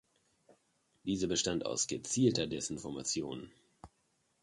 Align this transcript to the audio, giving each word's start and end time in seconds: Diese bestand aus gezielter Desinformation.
Diese 1.03 1.27
bestand 1.27 1.63
aus 1.63 1.85
gezielter 1.85 2.47
Desinformation. 2.47 3.51